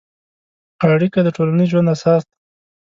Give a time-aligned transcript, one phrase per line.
[0.89, 2.37] اړیکه د ټولنیز ژوند اساس دی.